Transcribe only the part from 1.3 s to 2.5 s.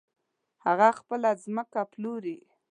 ځمکه پلوري.